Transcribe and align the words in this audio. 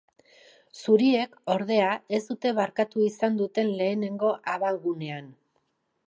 Zuriek, 0.83 1.35
ordea, 1.55 1.91
ez 2.17 2.21
dute 2.29 2.53
barkatu 2.59 3.03
izan 3.09 3.37
duten 3.41 3.69
lehenengoa 3.83 4.33
abagunean. 4.55 5.29